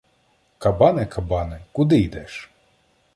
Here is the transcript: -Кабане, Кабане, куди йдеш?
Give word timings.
-Кабане, 0.57 1.05
Кабане, 1.09 1.59
куди 1.73 1.97
йдеш? 2.05 2.51